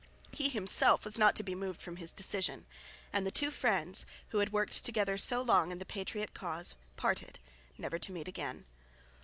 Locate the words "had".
4.39-4.51